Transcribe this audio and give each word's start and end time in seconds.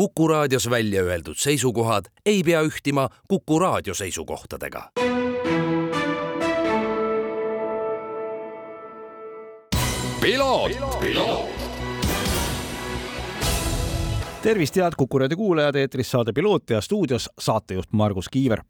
Kuku 0.00 0.28
raadios 0.28 0.70
välja 0.70 1.02
öeldud 1.02 1.36
seisukohad 1.36 2.04
ei 2.26 2.42
pea 2.42 2.62
ühtima 2.62 3.08
Kuku 3.28 3.58
raadio 3.58 3.94
seisukohtadega. 3.94 4.90
tervist, 14.42 14.76
head 14.76 14.92
Kuku 14.96 15.18
raadio 15.18 15.36
kuulajad, 15.36 15.74
eetris 15.74 16.10
saade 16.10 16.32
Piloot 16.32 16.70
ja 16.70 16.80
stuudios 16.80 17.30
saatejuht 17.38 17.92
Margus 17.92 18.28
Kiiver 18.28 18.62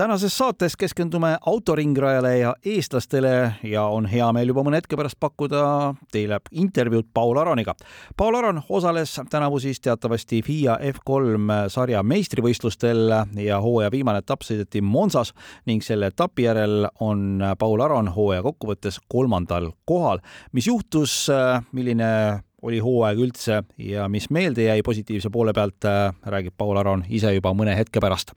tänases 0.00 0.38
saates 0.38 0.76
keskendume 0.76 1.36
autoringrajale 1.46 2.38
ja 2.38 2.54
eestlastele 2.64 3.52
ja 3.62 3.82
on 3.84 4.06
hea 4.08 4.30
meel 4.32 4.48
juba 4.48 4.62
mõne 4.64 4.78
hetke 4.80 4.96
pärast 4.96 5.18
pakkuda 5.20 5.64
teile 6.12 6.38
intervjuud 6.56 7.10
Paul 7.14 7.36
Aroniga. 7.36 7.74
Paul 8.16 8.38
Aron 8.38 8.62
osales 8.68 9.18
tänavu 9.30 9.60
siis 9.60 9.80
teatavasti 9.84 10.40
FIA 10.46 10.78
F3 10.94 11.68
sarja 11.68 12.00
meistrivõistlustel 12.02 13.12
ja 13.44 13.60
hooaja 13.60 13.92
viimane 13.92 14.24
etapp 14.24 14.46
sõideti 14.48 14.80
Monsas 14.80 15.34
ning 15.68 15.84
selle 15.84 16.08
etapi 16.14 16.48
järel 16.48 16.88
on 17.00 17.44
Paul 17.58 17.84
Aron 17.84 18.08
hooaja 18.16 18.46
kokkuvõttes 18.48 19.02
kolmandal 19.08 19.68
kohal. 19.84 20.24
mis 20.52 20.66
juhtus, 20.66 21.26
milline 21.72 22.40
oli 22.62 22.78
hooaeg 22.78 23.18
üldse 23.18 23.62
ja 23.78 24.08
mis 24.08 24.30
meelde 24.30 24.68
jäi 24.68 24.82
positiivse 24.84 25.30
poole 25.30 25.52
pealt, 25.52 25.84
äh, 25.84 26.14
räägib 26.22 26.54
Paul 26.56 26.76
Aron 26.76 27.04
ise 27.08 27.34
juba 27.34 27.54
mõne 27.54 27.76
hetke 27.76 28.00
pärast. 28.00 28.32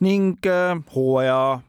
ning 0.00 0.46
äh, 0.46 0.78
hooaja 0.94 1.60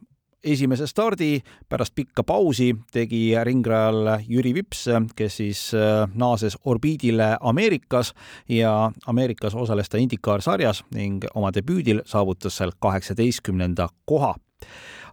esimese 0.43 0.87
stardi 0.87 1.41
pärast 1.69 1.95
pikka 1.95 2.23
pausi 2.23 2.73
tegi 2.91 3.31
ringrajal 3.43 4.19
Jüri 4.27 4.53
Vips, 4.53 4.85
kes 5.15 5.37
siis 5.37 5.61
äh, 5.77 6.07
naases 6.15 6.57
orbiidile 6.65 7.37
Ameerikas 7.41 8.13
ja 8.49 8.91
Ameerikas 9.07 9.55
osales 9.55 9.89
ta 9.89 9.97
IndyCar 9.97 10.41
sarjas 10.41 10.83
ning 10.93 11.23
oma 11.35 11.53
debüüdil 11.55 12.03
saavutas 12.05 12.57
seal 12.57 12.75
kaheksateistkümnenda 12.79 13.87
koha 14.05 14.35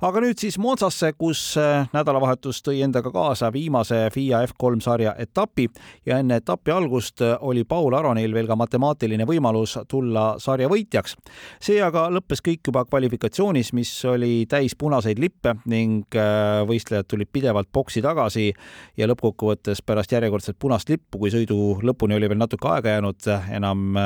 aga 0.01 0.21
nüüd 0.25 0.41
siis 0.41 0.57
Monzasse, 0.61 1.13
kus 1.19 1.41
äh, 1.61 1.89
nädalavahetus 1.93 2.63
tõi 2.65 2.81
endaga 2.85 3.13
kaasa 3.13 3.51
viimase 3.53 3.99
FIA 4.15 4.43
F3 4.49 4.81
sarja 4.85 5.13
etapi 5.21 5.67
ja 6.09 6.21
enne 6.23 6.41
etapi 6.41 6.73
algust 6.73 7.21
äh, 7.25 7.37
oli 7.41 7.67
Paul 7.69 7.95
Aronil 7.99 8.35
veel 8.35 8.49
ka 8.49 8.57
matemaatiline 8.57 9.27
võimalus 9.29 9.77
tulla 9.89 10.35
sarja 10.41 10.71
võitjaks. 10.73 11.17
see 11.61 11.81
aga 11.85 12.09
lõppes 12.13 12.41
kõik 12.45 12.65
juba 12.73 12.87
kvalifikatsioonis, 12.89 13.73
mis 13.77 13.93
oli 14.09 14.47
täis 14.49 14.77
punaseid 14.79 15.21
lippe 15.21 15.55
ning 15.69 16.17
äh, 16.17 16.65
võistlejad 16.69 17.09
tulid 17.11 17.29
pidevalt 17.33 17.69
boksi 17.73 18.03
tagasi 18.03 18.51
ja 18.97 19.09
lõppkokkuvõttes 19.11 19.85
pärast 19.85 20.13
järjekordset 20.17 20.59
punast 20.59 20.89
lippu, 20.89 21.19
kui 21.19 21.33
sõidu 21.33 21.81
lõpuni 21.85 22.17
oli 22.17 22.29
veel 22.31 22.41
natuke 22.41 22.69
aega 22.73 22.97
jäänud, 22.97 23.33
enam 23.53 23.99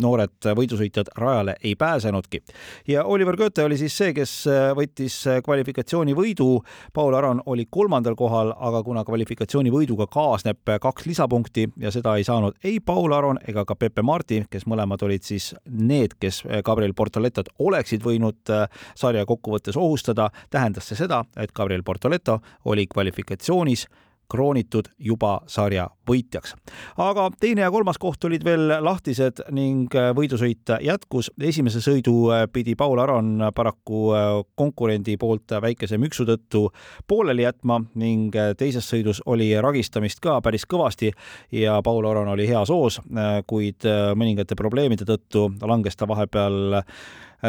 noored 0.00 0.48
võidusõitjad 0.56 1.10
rajale 1.18 1.56
ei 1.64 1.74
pääsenudki. 1.76 2.42
ja 2.88 3.04
Oliver 3.04 3.36
Goethe 3.36 3.64
oli 3.64 3.78
siis 3.78 3.96
see, 3.96 4.12
kes 4.14 4.32
äh, 4.48 4.70
võttis 4.76 5.16
äh, 5.28 5.40
kvalifikatsiooni 5.44 6.14
võidu. 6.14 6.62
Paul 6.92 7.14
Aron 7.14 7.42
oli 7.46 7.66
kolmandal 7.70 8.14
kohal, 8.14 8.52
aga 8.56 8.82
kuna 8.82 9.04
kvalifikatsiooni 9.04 9.70
võiduga 9.70 10.06
kaasneb 10.06 10.68
äh, 10.68 10.78
kaks 10.80 11.06
lisapunkti 11.06 11.68
ja 11.80 11.90
seda 11.94 12.16
ei 12.16 12.24
saanud 12.24 12.58
ei 12.64 12.80
Paul 12.80 13.12
Aron 13.12 13.38
ega 13.48 13.64
ka 13.64 13.74
Pepe 13.74 14.02
Marti, 14.02 14.42
kes 14.50 14.66
mõlemad 14.66 15.02
olid 15.02 15.22
siis 15.22 15.54
need, 15.68 16.16
kes 16.20 16.42
Gabriel 16.64 16.94
Portoletot 16.94 17.48
oleksid 17.58 18.02
võinud 18.04 18.50
sarja 18.94 19.24
kokkuvõttes 19.26 19.76
ohustada, 19.76 20.30
tähendas 20.50 20.88
see 20.88 20.98
seda, 20.98 21.24
et 21.36 21.52
Gabriel 21.52 21.82
Portoleto 21.82 22.40
oli 22.64 22.86
kvalifikatsioonis 22.86 23.86
kroonitud 24.30 24.88
juba 24.98 25.40
sarja 25.46 25.88
võitjaks. 26.08 26.54
aga 27.00 27.28
teine 27.40 27.64
ja 27.64 27.70
kolmas 27.70 27.98
koht 27.98 28.24
olid 28.24 28.44
veel 28.44 28.68
lahtised 28.84 29.44
ning 29.56 29.94
äh, 29.96 30.12
võidusõit 30.16 30.74
jätkus. 30.84 31.30
esimese 31.40 31.80
sõidu 31.84 32.14
äh, 32.32 32.44
pidi 32.52 32.74
Paul 32.76 32.98
Aron 32.98 33.50
paraku 33.54 34.02
äh, 34.12 34.28
konkurendi 34.54 35.16
poolt 35.16 35.56
väikese 35.62 35.98
müksu 35.98 36.26
tõttu 36.28 36.68
pooleli 37.08 37.46
jätma 37.46 37.80
ning 37.94 38.34
teises 38.58 38.88
sõidus 38.90 39.22
oli 39.26 39.52
ragistamist 39.60 40.20
ka 40.20 40.40
päris 40.40 40.66
kõvasti 40.66 41.12
ja 41.52 41.80
Paul 41.82 42.06
Aron 42.06 42.28
oli 42.28 42.46
heas 42.48 42.70
hoos, 42.70 43.00
kuid 43.46 43.84
mõningate 44.16 44.56
probleemide 44.56 45.04
tõttu 45.08 45.48
langes 45.62 45.96
ta 45.96 46.08
vahepeal 46.08 46.82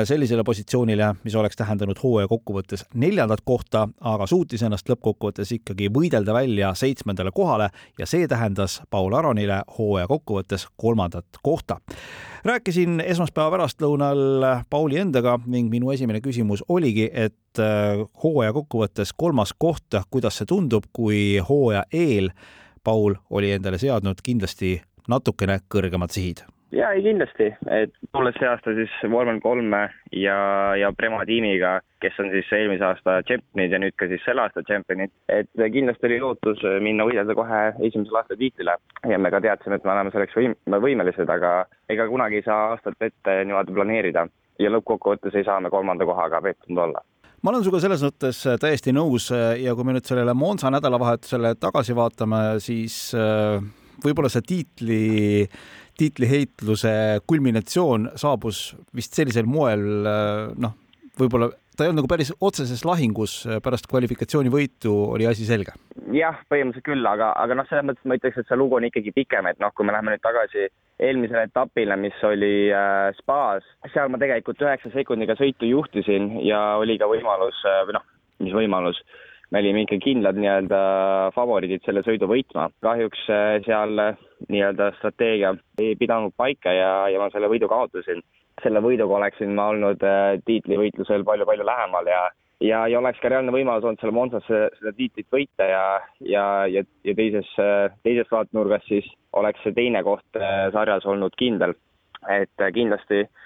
sellisele 0.03 0.43
positsioonile, 0.43 1.15
mis 1.23 1.35
oleks 1.35 1.55
tähendanud 1.55 1.99
hooaja 2.03 2.27
kokkuvõttes 2.27 2.85
neljandat 2.93 3.41
kohta, 3.45 3.87
aga 4.01 4.27
suutis 4.27 4.63
ennast 4.65 4.89
lõppkokkuvõttes 4.89 5.53
ikkagi 5.55 5.87
võidelda 5.93 6.33
välja 6.35 6.73
seitsmendale 6.75 7.31
kohale 7.35 7.69
ja 7.99 8.07
see 8.09 8.27
tähendas 8.27 8.81
Paul 8.89 9.13
Aronile 9.13 9.61
hooaja 9.77 10.07
kokkuvõttes 10.07 10.67
kolmandat 10.77 11.39
kohta. 11.43 11.79
rääkisin 12.43 12.99
esmaspäeva 12.99 13.51
pärastlõunal 13.51 14.63
Pauli 14.69 14.97
endaga 14.97 15.39
ning 15.45 15.69
minu 15.71 15.91
esimene 15.91 16.21
küsimus 16.21 16.63
oligi, 16.67 17.09
et 17.13 17.59
äh, 17.59 18.03
hooaja 18.23 18.53
kokkuvõttes 18.53 19.13
kolmas 19.17 19.53
koht, 19.57 19.95
kuidas 20.09 20.37
see 20.37 20.45
tundub, 20.45 20.83
kui 20.93 21.39
hooaja 21.49 21.85
eel 21.93 22.29
Paul 22.83 23.15
oli 23.29 23.51
endale 23.51 23.77
seadnud 23.77 24.21
kindlasti 24.23 24.81
natukene 25.07 25.59
kõrgemad 25.69 26.11
sihid 26.11 26.45
jaa, 26.75 26.91
ei 26.95 27.03
kindlasti, 27.05 27.49
et 27.71 27.93
tulles 28.13 28.35
see 28.39 28.47
aasta 28.49 28.73
siis 28.77 28.93
vormel 29.11 29.39
kolme 29.43 29.81
ja, 30.11 30.37
ja 30.79 30.91
Prema 30.97 31.23
tiimiga, 31.27 31.77
kes 32.03 32.19
on 32.21 32.31
siis 32.33 32.51
eelmise 32.57 32.85
aasta 32.87 33.17
tšempionid 33.27 33.75
ja 33.75 33.79
nüüd 33.81 33.95
ka 33.99 34.09
siis 34.11 34.23
selle 34.27 34.43
aasta 34.45 34.63
tšempionid, 34.65 35.13
et 35.31 35.49
kindlasti 35.73 36.09
oli 36.09 36.19
lootus 36.23 36.63
minna 36.83 37.07
võidelda 37.07 37.37
kohe 37.37 37.61
esimesel 37.87 38.19
aastal 38.19 38.39
tiitlile. 38.41 38.77
Ja 39.09 39.19
me 39.21 39.31
ka 39.33 39.41
teadsime, 39.43 39.79
et 39.79 39.87
me 39.87 39.95
oleme 39.95 40.13
selleks 40.13 40.37
võim-, 40.37 40.57
võimelised, 40.87 41.31
aga 41.37 41.55
ega 41.91 42.07
kunagi 42.11 42.41
ei 42.41 42.47
saa 42.47 42.71
aastat 42.73 43.09
ette 43.09 43.39
niimoodi 43.43 43.75
planeerida. 43.75 44.27
Ja 44.59 44.71
lõppkokkuvõttes 44.71 45.35
ei 45.35 45.43
saa 45.47 45.59
me 45.59 45.71
kolmanda 45.71 46.07
kohaga 46.07 46.39
pettunud 46.43 46.85
olla. 46.85 47.01
Ma 47.43 47.51
olen 47.51 47.65
sinuga 47.65 47.81
selles 47.83 48.01
mõttes 48.01 48.37
täiesti 48.61 48.93
nõus 48.95 49.27
ja 49.29 49.73
kui 49.75 49.85
me 49.85 49.93
nüüd 49.93 50.07
sellele 50.07 50.33
Monza 50.33 50.71
nädalavahetusele 50.73 51.51
tagasi 51.61 51.93
vaatame, 51.93 52.39
siis 52.63 52.95
äh, 53.13 53.59
võib-olla 54.01 54.31
see 54.31 54.45
tiitli 54.47 55.01
tiitliheitluse 55.99 56.95
kulminatsioon 57.27 58.11
saabus 58.19 58.75
vist 58.95 59.15
sellisel 59.17 59.47
moel, 59.49 59.85
noh, 60.59 60.75
võib-olla 61.19 61.51
ta 61.75 61.83
ei 61.83 61.91
olnud 61.91 62.03
nagu 62.03 62.09
päris 62.11 62.31
otseses 62.43 62.85
lahingus, 62.87 63.33
pärast 63.63 63.87
kvalifikatsioonivõitu 63.91 64.93
oli 65.15 65.27
asi 65.27 65.47
selge. 65.47 65.75
jah, 66.15 66.37
põhimõtteliselt 66.51 66.87
küll, 66.87 67.07
aga, 67.09 67.33
aga 67.41 67.57
noh, 67.59 67.67
selles 67.69 67.87
mõttes 67.89 68.07
ma 68.07 68.17
ütleks, 68.19 68.39
et 68.39 68.47
see 68.47 68.59
lugu 68.59 68.77
on 68.77 68.87
ikkagi 68.87 69.11
pikem, 69.15 69.49
et 69.49 69.59
noh, 69.59 69.73
kui 69.75 69.87
me 69.87 69.95
läheme 69.95 70.13
nüüd 70.13 70.23
tagasi 70.23 70.69
eelmisele 71.03 71.47
etapile, 71.49 71.97
mis 71.99 72.23
oli 72.23 72.71
äh, 72.71 73.09
spaas, 73.19 73.67
seal 73.91 74.11
ma 74.11 74.19
tegelikult 74.21 74.63
üheksa 74.63 74.93
sekundiga 74.93 75.35
sõitu 75.39 75.67
juhtisin 75.67 76.37
ja 76.45 76.61
oli 76.79 76.95
ka 77.01 77.09
võimalus 77.11 77.59
äh, 77.67 77.83
või 77.89 77.97
noh, 77.99 78.07
mis 78.45 78.55
võimalus 78.55 79.01
äh,, 79.03 79.23
me 79.51 79.61
olime 79.61 79.85
ikka 79.85 79.99
kindlad 80.03 80.37
nii-öelda 80.39 80.79
favoriidid 81.35 81.83
selle 81.85 82.03
sõidu 82.05 82.29
võitma. 82.29 82.69
kahjuks 82.85 83.25
äh, 83.31 83.57
seal 83.67 84.01
äh, 84.01 84.17
nii-öelda 84.49 84.91
strateegia 84.99 85.53
ei 85.81 85.95
pidanud 85.99 86.33
paika 86.37 86.73
ja, 86.73 86.89
ja 87.11 87.21
ma 87.21 87.29
selle 87.33 87.49
võidu 87.51 87.69
kaotasin. 87.71 88.23
selle 88.63 88.79
võiduga 88.79 89.17
oleksin 89.17 89.55
ma 89.55 89.67
olnud 89.73 90.03
äh, 90.03 90.39
tiitlivõitlusel 90.45 91.23
palju-palju 91.27 91.65
lähemal 91.65 92.07
ja 92.07 92.21
ja, 92.63 92.85
ja 92.87 92.99
oleks 92.99 93.19
ka 93.19 93.29
reaalne 93.29 93.51
võimalus 93.51 93.83
olnud 93.83 93.99
seal 93.99 94.15
Monsas 94.15 94.45
seda 94.47 94.93
tiitlit 94.95 95.27
võita 95.31 95.67
ja, 95.69 95.85
ja, 96.19 96.45
ja, 96.71 96.83
ja 97.03 97.15
teises, 97.15 97.49
teises 98.03 98.31
vaatenurgas 98.31 98.85
siis 98.87 99.09
oleks 99.33 99.59
see 99.63 99.75
teine 99.75 100.03
koht 100.03 100.39
sarjas 100.73 101.05
olnud 101.05 101.35
kindel. 101.35 101.75
et 102.31 102.63
kindlasti 102.73 103.25
äh, 103.25 103.43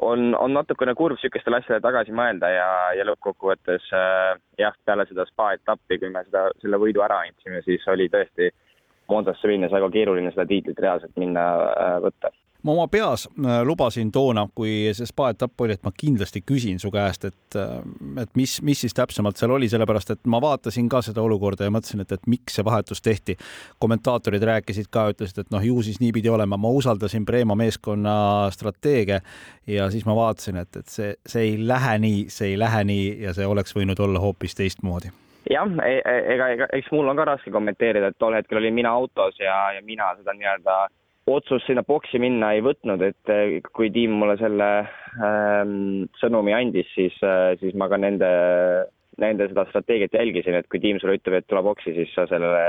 on, 0.00 0.34
on 0.34 0.52
natukene 0.52 0.94
kurb 0.94 1.16
niisugustele 1.16 1.60
asjadele 1.60 1.84
tagasi 1.84 2.14
mõelda 2.16 2.50
ja, 2.52 2.68
ja 2.98 3.06
lõppkokkuvõttes 3.08 3.88
äh, 3.96 4.36
jah, 4.60 4.76
peale 4.84 5.06
seda 5.08 5.26
spa 5.28 5.52
etappi, 5.56 5.98
kui 6.00 6.10
me 6.12 6.24
seda, 6.26 6.46
selle 6.62 6.80
võidu 6.80 7.04
ära 7.04 7.22
andsime, 7.24 7.62
siis 7.66 7.84
oli 7.92 8.08
tõesti 8.12 8.50
Monzasse 9.08 9.48
minnes 9.48 9.72
väga 9.72 9.90
keeruline 9.94 10.32
seda 10.34 10.46
tiitlit 10.48 10.82
reaalselt 10.82 11.16
minna 11.20 11.46
äh, 11.70 11.96
võtta 12.04 12.32
ma 12.66 12.72
oma 12.72 12.86
peas 12.88 13.26
äh, 13.28 13.60
lubasin 13.64 14.10
toona, 14.12 14.46
kui 14.54 14.90
see 14.96 15.06
spa 15.06 15.30
etapp 15.32 15.60
oli, 15.62 15.76
et 15.76 15.84
ma 15.86 15.92
kindlasti 15.94 16.42
küsin 16.46 16.80
su 16.82 16.90
käest, 16.94 17.26
et, 17.28 17.58
äh, 17.58 17.76
et 18.22 18.32
mis, 18.38 18.56
mis 18.66 18.80
siis 18.84 18.96
täpsemalt 18.96 19.38
seal 19.38 19.54
oli, 19.54 19.68
sellepärast 19.70 20.14
et 20.16 20.22
ma 20.30 20.40
vaatasin 20.42 20.88
ka 20.90 21.02
seda 21.06 21.22
olukorda 21.22 21.68
ja 21.68 21.74
mõtlesin, 21.74 22.02
et, 22.02 22.14
et 22.16 22.30
miks 22.30 22.58
see 22.58 22.66
vahetus 22.66 23.02
tehti. 23.04 23.36
kommentaatorid 23.82 24.42
rääkisid 24.42 24.90
ka, 24.90 25.08
ütlesid, 25.14 25.44
et 25.44 25.52
noh, 25.54 25.62
ju 25.62 25.82
siis 25.86 26.00
nii 26.02 26.12
pidi 26.16 26.32
olema, 26.32 26.58
ma 26.58 26.72
usaldasin 26.74 27.26
Preema 27.26 27.54
meeskonna 27.58 28.16
strateegia 28.54 29.20
ja 29.66 29.90
siis 29.90 30.06
ma 30.06 30.16
vaatasin, 30.16 30.58
et, 30.64 30.82
et 30.82 30.90
see, 30.90 31.14
see 31.26 31.52
ei 31.52 31.60
lähe 31.68 31.98
nii, 32.02 32.26
see 32.32 32.54
ei 32.54 32.58
lähe 32.58 32.82
nii 32.88 33.06
ja 33.26 33.36
see 33.36 33.46
oleks 33.46 33.76
võinud 33.76 34.00
olla 34.02 34.22
hoopis 34.22 34.58
teistmoodi 34.58 35.14
jah, 35.50 35.72
e, 35.86 35.96
e, 36.00 36.14
ega, 36.34 36.50
ega 36.56 36.68
eks 36.76 36.92
mul 36.94 37.08
on 37.10 37.18
ka 37.18 37.26
raske 37.28 37.52
kommenteerida, 37.54 38.10
et 38.10 38.18
tol 38.18 38.36
hetkel 38.36 38.60
olin 38.60 38.74
mina 38.74 38.94
autos 38.96 39.38
ja, 39.40 39.56
ja 39.76 39.82
mina 39.84 40.12
seda 40.18 40.34
nii-öelda 40.36 40.78
otsust 41.26 41.66
sinna 41.66 41.82
boksi 41.86 42.20
minna 42.22 42.52
ei 42.54 42.62
võtnud, 42.62 43.02
et 43.02 43.32
eh, 43.34 43.56
kui 43.74 43.90
tiim 43.94 44.14
mulle 44.20 44.36
selle 44.38 44.68
ähm, 45.26 46.04
sõnumi 46.20 46.54
andis, 46.54 46.90
siis 46.94 47.16
äh,, 47.26 47.56
siis 47.58 47.74
ma 47.74 47.88
ka 47.90 47.98
nende, 47.98 48.28
nende 49.22 49.48
seda 49.50 49.66
strateegiat 49.70 50.14
jälgisin, 50.14 50.58
et 50.58 50.68
kui 50.70 50.82
tiim 50.82 51.00
sulle 51.02 51.16
ütleb, 51.18 51.40
et 51.40 51.48
tule 51.50 51.64
boksi, 51.66 51.96
siis 51.96 52.14
sa 52.14 52.28
sellele 52.30 52.62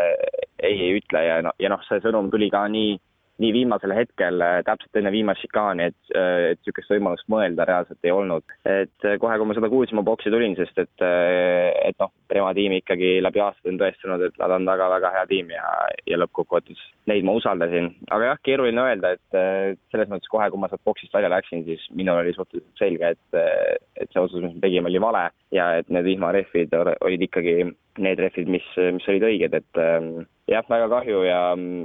ei 0.65 0.79
ei 0.88 0.97
ütle 0.97 1.21
ja 1.21 1.38
noh, 1.45 1.53
ja 1.62 1.69
noh, 1.69 1.83
see 1.85 2.01
sõnum 2.01 2.31
tuli 2.33 2.50
ka 2.53 2.63
nii 2.71 2.97
nii 3.42 3.54
viimasel 3.54 3.94
hetkel, 3.95 4.42
täpselt 4.66 5.00
enne 5.00 5.12
viimast 5.13 5.44
šikaani, 5.45 5.89
et, 5.92 6.12
et 6.16 6.62
niisugust 6.62 6.94
võimalust 6.94 7.28
mõelda 7.31 7.68
reaalselt 7.69 8.07
ei 8.07 8.13
olnud. 8.13 8.45
et 8.66 9.07
kohe, 9.22 9.38
kui 9.38 9.50
ma 9.50 9.57
seda 9.57 9.69
kuulsin, 9.72 10.00
ma 10.00 10.06
boksi 10.07 10.34
tulin, 10.34 10.56
sest 10.57 10.80
et, 10.84 11.06
et 11.06 11.98
noh, 12.01 12.13
Prema 12.28 12.51
tiim 12.57 12.74
ikkagi 12.75 13.18
läbi 13.24 13.39
aastate 13.39 13.72
on 13.72 13.80
tõestanud, 13.80 14.25
et 14.25 14.39
nad 14.42 14.51
on 14.57 14.66
väga-väga 14.68 15.13
hea 15.13 15.25
tiim 15.30 15.51
ja, 15.54 15.66
ja 16.10 16.19
lõppkokkuvõttes 16.19 16.81
neid 17.07 17.24
ma 17.28 17.38
usaldasin. 17.39 17.92
aga 18.12 18.31
jah, 18.31 18.42
keeruline 18.44 18.84
öelda, 18.84 19.13
et 19.16 19.38
selles 19.94 20.12
mõttes 20.12 20.31
kohe, 20.31 20.50
kui 20.51 20.60
ma 20.60 20.69
sealt 20.72 20.84
boksist 20.88 21.13
välja 21.16 21.31
läksin, 21.31 21.63
siis 21.68 21.86
minul 21.95 22.22
oli 22.24 22.36
suhteliselt 22.36 22.81
selge, 22.81 23.13
et, 23.16 23.42
et 24.01 24.12
see 24.12 24.24
otsus, 24.24 24.44
mis 24.44 24.57
me 24.57 24.63
tegime, 24.66 24.92
oli 24.92 25.01
vale 25.01 25.28
ja 25.56 25.69
et 25.80 25.89
need 25.94 26.10
vihmarehvid 26.10 26.74
olid 26.78 27.28
ikkagi 27.30 27.60
need 28.04 28.19
rehvid, 28.22 28.50
mis, 28.51 28.66
mis 28.98 29.07
olid 29.10 29.25
õiged, 29.30 29.56
et 29.57 29.81
ähm, 29.81 30.28
jah, 30.47 30.65
väga 30.69 30.88
kahju 30.91 31.21
ja, 31.27 31.39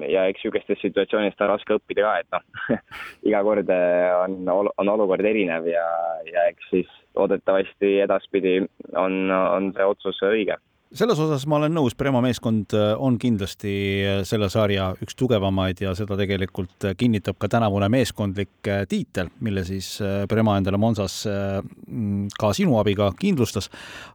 ja 0.09 0.26
eks 0.31 0.43
niisugustest 0.43 0.85
situatsioonidest 0.87 1.41
on 1.43 1.53
raske 1.53 1.79
õppida 1.79 2.06
ka, 2.06 2.14
et 2.23 2.29
noh 2.35 2.82
iga 3.29 3.43
kord 3.47 3.70
äh, 3.75 4.11
on, 4.23 4.69
on 4.79 4.93
olukord 4.97 5.26
erinev 5.26 5.67
ja, 5.70 5.87
ja 6.29 6.49
eks 6.50 6.69
siis 6.70 6.99
loodetavasti 7.19 7.99
edaspidi 8.05 8.61
on, 8.97 9.25
on 9.31 9.73
see 9.76 9.88
otsus 9.94 10.23
õige 10.26 10.59
selles 10.97 11.21
osas 11.21 11.44
ma 11.49 11.59
olen 11.59 11.73
nõus, 11.77 11.94
Prema 11.99 12.21
meeskond 12.25 12.75
äh, 12.77 12.93
on 13.00 13.17
kindlasti 13.21 13.73
äh, 14.05 14.21
selle 14.29 14.49
sarja 14.53 14.91
üks 15.03 15.17
tugevamaid 15.19 15.81
ja 15.85 15.94
seda 15.99 16.17
tegelikult 16.21 16.89
äh, 16.89 16.97
kinnitab 16.99 17.39
ka 17.41 17.49
tänavune 17.53 17.89
meeskondlik 17.93 18.73
tiitel, 18.89 19.31
mille 19.44 19.65
siis 19.69 19.94
Prema 20.29 20.56
endale 20.61 20.81
Monsas 20.81 21.23
mm, 21.27 22.33
ka 22.39 22.53
sinu 22.56 22.77
abiga 22.81 23.11
kindlustas. 23.19 23.71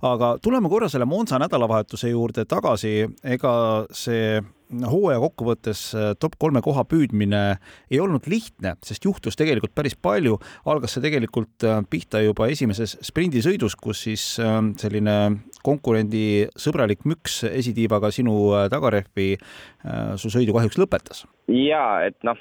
aga 0.06 0.36
tuleme 0.44 0.70
korra 0.70 0.90
selle 0.90 1.06
Monza 1.10 1.40
nädalavahetuse 1.42 2.12
juurde 2.12 2.46
tagasi, 2.46 2.94
ega 3.24 3.54
see 3.92 4.38
hooaja 4.92 5.20
kokkuvõttes 5.22 5.82
äh, 5.96 6.10
top 6.20 6.38
kolme 6.40 6.62
koha 6.66 6.84
püüdmine 6.90 7.42
ei 7.92 8.02
olnud 8.04 8.28
lihtne, 8.30 8.76
sest 8.86 9.06
juhtus 9.06 9.40
tegelikult 9.40 9.76
päris 9.76 9.96
palju. 9.96 10.38
algas 10.66 10.96
see 10.96 11.06
tegelikult 11.06 11.64
äh, 11.68 11.80
pihta 11.90 12.22
juba 12.24 12.50
esimeses 12.52 12.98
sprindisõidus, 13.06 13.78
kus 13.80 14.04
siis 14.08 14.26
äh, 14.44 14.60
selline 14.82 15.18
konkurendisõbralik 15.68 17.08
müks 17.08 17.42
esitiivaga 17.48 18.12
sinu 18.14 18.54
tagarehvi 18.72 19.34
su 20.22 20.30
sõidu 20.32 20.54
kahjuks 20.56 20.78
lõpetas. 20.80 21.26
ja 21.52 22.06
et 22.08 22.16
noh 22.24 22.38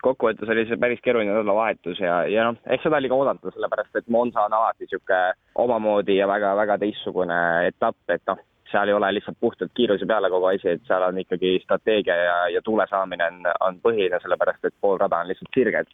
kokkuvõttes 0.00 0.48
oli 0.48 0.64
see 0.68 0.78
päris 0.80 1.00
keeruline 1.04 1.32
nädalavahetus 1.34 2.00
ja, 2.00 2.22
ja 2.30 2.46
noh, 2.48 2.60
eks 2.72 2.86
seda 2.86 2.96
oli 2.96 3.10
ka 3.10 3.18
oodata, 3.18 3.52
sellepärast 3.52 4.00
et 4.00 4.08
Monza 4.08 4.46
on 4.46 4.56
alati 4.56 4.86
niisugune 4.86 5.20
omamoodi 5.60 6.16
ja 6.16 6.28
väga-väga 6.30 6.78
teistsugune 6.80 7.40
etapp, 7.68 7.98
et 8.08 8.24
noh, 8.30 8.40
seal 8.72 8.88
ei 8.88 8.94
ole 8.94 9.12
lihtsalt 9.12 9.36
puhtalt 9.40 9.72
kiiruse 9.74 10.06
peale 10.06 10.30
kogu 10.30 10.46
asi, 10.52 10.68
et 10.68 10.86
seal 10.86 11.02
on 11.02 11.18
ikkagi 11.18 11.58
strateegia 11.64 12.16
ja, 12.16 12.38
ja 12.56 12.62
tuule 12.62 12.86
saamine 12.90 13.26
on, 13.26 13.52
on 13.60 13.78
põhiline, 13.82 14.20
sellepärast 14.22 14.64
et 14.64 14.74
pool 14.80 14.98
rada 14.98 15.22
on 15.22 15.28
lihtsalt 15.28 15.54
sirged 15.54 15.90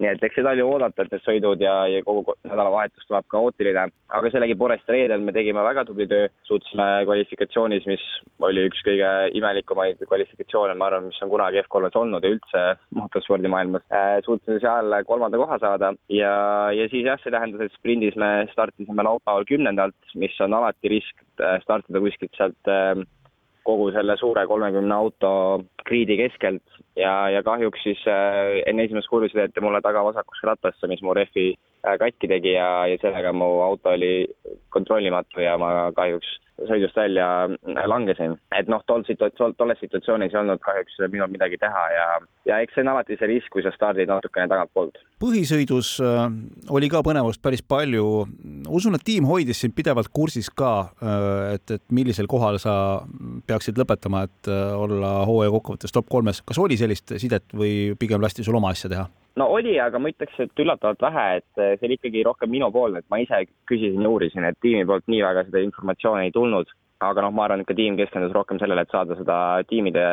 nii 0.00 0.10
et 0.12 0.24
eks 0.24 0.38
seda 0.38 0.54
oli 0.54 0.64
oodata, 0.64 1.04
et 1.04 1.12
need 1.12 1.24
sõidud 1.24 1.62
ja, 1.62 1.74
ja 1.90 2.02
kogu 2.06 2.34
nädalavahetus 2.46 3.06
tuleb 3.08 3.26
kaootiline, 3.32 3.86
aga 4.18 4.32
sellegipoolest 4.32 4.90
reedel 4.92 5.24
me 5.24 5.34
tegime 5.36 5.64
väga 5.64 5.84
tubli 5.88 6.06
töö, 6.10 6.28
suutsime 6.48 6.86
kvalifikatsioonis, 7.08 7.86
mis 7.90 8.04
oli 8.42 8.66
üks 8.68 8.82
kõige 8.86 9.12
imelikumaid 9.38 10.02
kvalifikatsioone, 10.08 10.76
ma 10.78 10.88
arvan, 10.88 11.08
mis 11.10 11.22
on 11.24 11.32
kunagi 11.32 11.62
F3-s 11.64 11.98
olnud 12.02 12.24
ja 12.24 12.34
üldse 12.36 12.64
motospordimaailmas 12.98 13.86
äh,, 13.92 14.18
suutsime 14.26 14.60
seal 14.62 14.98
kolmanda 15.08 15.40
koha 15.40 15.58
saada 15.62 15.92
ja, 16.12 16.34
ja 16.74 16.88
siis 16.92 17.06
jah, 17.08 17.20
see 17.22 17.34
tähendas, 17.34 17.66
et 17.66 17.78
sprindis 17.78 18.18
me 18.20 18.32
startisime 18.52 19.06
laupäeval 19.06 19.48
kümnendalt, 19.48 19.98
mis 20.18 20.36
on 20.44 20.56
alati 20.58 20.92
risk 20.92 21.26
äh, 21.40 21.58
startida 21.64 22.02
kuskilt 22.02 22.34
sealt 22.38 22.72
äh, 22.72 23.04
kogu 23.66 23.90
selle 23.94 24.16
suure 24.20 24.46
kolmekümne 24.46 24.94
auto 24.94 25.32
kriidi 25.86 26.16
keskelt 26.20 26.80
ja, 26.96 27.30
ja 27.30 27.42
kahjuks 27.46 27.82
siis 27.86 28.02
äh, 28.10 28.62
enne 28.66 28.86
esimest 28.86 29.10
kurvi 29.10 29.30
sõideti 29.32 29.64
mulle 29.64 29.82
taga 29.84 30.04
vasakusse 30.06 30.48
rattasse, 30.48 30.90
mis 30.90 31.02
mu 31.02 31.14
rehvi 31.16 31.52
äh, 31.54 31.98
katki 32.00 32.30
tegi 32.30 32.56
ja, 32.56 32.70
ja 32.90 33.00
sellega 33.02 33.34
mu 33.36 33.48
auto 33.64 33.94
oli 33.96 34.14
kontrollimatu 34.74 35.44
ja 35.44 35.58
ma 35.60 35.90
kahjuks 35.96 36.38
sõidust 36.68 36.96
välja 36.96 37.26
langesin. 37.88 38.36
et 38.58 38.68
noh, 38.68 38.82
tol 38.86 39.04
situatsioon, 39.06 39.54
tolles 39.58 39.80
situatsioonis 39.80 40.34
ei 40.34 40.40
olnud 40.40 40.60
kahjuks 40.62 40.98
minul 41.10 41.30
midagi 41.32 41.58
teha 41.60 41.84
ja, 41.94 42.06
ja 42.48 42.58
eks 42.62 42.76
see 42.76 42.84
on 42.84 42.92
alati 42.92 43.16
see 43.18 43.30
risk, 43.30 43.48
kui 43.52 43.64
sa 43.64 43.72
stardid 43.74 44.10
natukene 44.10 44.48
tagantpoolt. 44.50 45.00
põhisõidus 45.22 45.94
äh, 46.04 46.26
oli 46.70 46.90
ka 46.92 47.02
põnevust 47.06 47.42
päris 47.42 47.62
palju. 47.62 48.26
usun, 48.68 48.98
et 48.98 49.06
tiim 49.06 49.26
hoidis 49.28 49.64
sind 49.64 49.74
pidevalt 49.76 50.12
kursis 50.12 50.50
ka, 50.50 50.92
äh, 51.02 51.54
et, 51.56 51.76
et 51.78 51.84
millisel 51.90 52.28
kohal 52.30 52.60
sa 52.62 52.74
peaksid 53.52 53.78
lõpetama, 53.80 54.26
et 54.28 54.50
äh, 54.50 54.74
olla 54.76 55.22
hooaja 55.28 55.52
kokkuvõttes 55.54 55.94
top 55.94 56.08
kolmes. 56.12 56.42
kas 56.46 56.60
oli 56.62 56.78
sellist 56.80 57.14
sidet 57.22 57.52
või 57.54 57.94
pigem 57.98 58.22
lasti 58.22 58.44
sul 58.44 58.58
oma 58.58 58.72
asja 58.74 58.90
teha? 58.92 59.08
no 59.40 59.48
oli, 59.56 59.78
aga 59.80 60.00
ma 60.00 60.12
ütleks, 60.12 60.36
et 60.44 60.62
üllatavalt 60.64 61.00
vähe, 61.00 61.26
et 61.40 61.62
see 61.80 61.88
oli 61.88 61.96
ikkagi 61.98 62.24
rohkem 62.26 62.52
minupoolne, 62.52 63.00
et 63.00 63.10
ma 63.12 63.22
ise 63.22 63.44
küsisin 63.70 64.04
ja 64.04 64.12
uurisin, 64.12 64.44
et 64.44 64.58
tiimi 64.60 64.84
poolt 64.88 65.08
nii 65.08 65.22
väga 65.24 65.46
seda 65.48 65.62
informatsiooni 65.64 66.28
ei 66.28 66.34
tulnud. 66.34 66.72
aga 67.02 67.22
noh, 67.24 67.32
ma 67.34 67.48
arvan, 67.48 67.64
et 67.64 67.66
ka 67.66 67.74
tiim 67.74 67.96
keskendus 67.98 68.30
rohkem 68.30 68.60
sellele, 68.62 68.84
et 68.84 68.92
saada 68.94 69.16
seda 69.18 69.36
tiimide, 69.66 70.04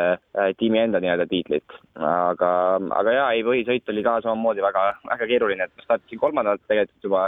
tiimi 0.58 0.80
enda 0.82 1.02
nii-öelda 1.04 1.28
tiitlit. 1.30 1.76
aga, 1.96 2.54
aga 3.02 3.18
jaa, 3.18 3.28
ei, 3.36 3.44
põhisõit 3.46 3.92
oli 3.94 4.06
ka 4.08 4.16
samamoodi 4.26 4.64
väga, 4.66 4.86
väga 5.12 5.28
keeruline, 5.34 5.68
et 5.68 5.76
ma 5.76 5.86
startisin 5.86 6.24
kolmandalt 6.24 6.64
tegelikult 6.72 7.10
juba, 7.10 7.28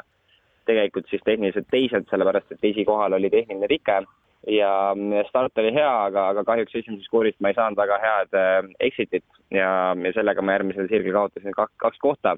tegelikult 0.66 1.12
siis 1.12 1.22
tehniliselt 1.28 1.69
teised, 1.74 2.08
sellepärast 2.10 2.56
et 2.56 2.72
esikohal 2.72 3.19
oli 3.19 3.30
tehniline 3.34 3.69
rike 3.69 4.02
ja 4.47 4.95
start 5.29 5.57
oli 5.61 5.73
hea, 5.75 5.91
aga, 6.07 6.27
aga 6.33 6.43
kahjuks 6.47 6.75
esimesest 6.75 7.11
kuurist 7.13 7.38
ma 7.39 7.51
ei 7.51 7.57
saanud 7.57 7.77
väga 7.77 7.99
head 8.01 8.38
äh, 8.38 8.71
exit'it. 8.88 9.27
Ja, 9.51 9.91
ja 9.93 10.13
sellega 10.15 10.41
ma 10.41 10.57
järgmisel 10.57 10.89
sirgel 10.89 11.13
kaotasin 11.17 11.57
kaks, 11.57 11.75
kaks 11.83 12.01
kohta 12.01 12.38